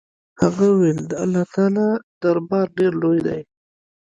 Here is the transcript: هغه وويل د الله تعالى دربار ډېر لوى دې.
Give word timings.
هغه 0.41 0.65
وويل 0.73 0.99
د 1.07 1.11
الله 1.23 1.43
تعالى 1.53 1.87
دربار 2.21 2.67
ډېر 2.77 2.91
لوى 3.01 3.21
دې. 3.27 3.39